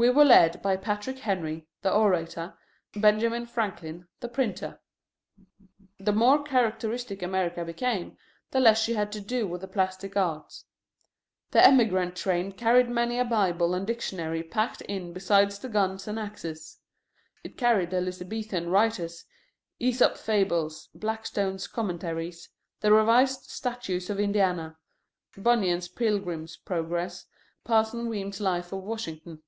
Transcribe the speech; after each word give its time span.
We 0.00 0.10
were 0.10 0.24
led 0.24 0.62
by 0.62 0.76
Patrick 0.76 1.18
Henry, 1.18 1.66
the 1.82 1.92
orator, 1.92 2.56
Benjamin 2.94 3.46
Franklin, 3.46 4.06
the 4.20 4.28
printer. 4.28 4.78
The 5.98 6.12
more 6.12 6.44
characteristic 6.44 7.20
America 7.20 7.64
became, 7.64 8.16
the 8.52 8.60
less 8.60 8.80
she 8.80 8.94
had 8.94 9.10
to 9.10 9.20
do 9.20 9.48
with 9.48 9.60
the 9.60 9.66
plastic 9.66 10.16
arts. 10.16 10.64
The 11.50 11.66
emigrant 11.66 12.14
train 12.14 12.52
carried 12.52 12.88
many 12.88 13.18
a 13.18 13.24
Bible 13.24 13.74
and 13.74 13.84
Dictionary 13.84 14.44
packed 14.44 14.82
in 14.82 15.12
beside 15.12 15.50
the 15.50 15.68
guns 15.68 16.06
and 16.06 16.16
axes. 16.16 16.78
It 17.42 17.56
carried 17.58 17.90
the 17.90 17.96
Elizabethan 17.96 18.68
writers, 18.70 19.24
Æsop's 19.80 20.20
Fables, 20.20 20.90
Blackstone's 20.94 21.66
Commentaries, 21.66 22.48
the 22.78 22.92
revised 22.92 23.50
statutes 23.50 24.08
of 24.10 24.20
Indiana, 24.20 24.78
Bunyan's 25.36 25.88
Pilgrim's 25.88 26.56
Progress, 26.56 27.24
Parson 27.64 28.08
Weems' 28.08 28.40
Life 28.40 28.72
of 28.72 28.84
Washington. 28.84 29.42